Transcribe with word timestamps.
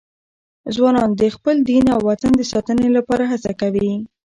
ځوانان 0.75 1.09
د 1.19 1.21
خپل 1.35 1.55
دین 1.69 1.85
او 1.95 1.99
وطن 2.09 2.31
د 2.37 2.41
ساتنې 2.51 2.87
لپاره 2.97 3.23
هڅه 3.31 3.51
کوي. 3.61 3.91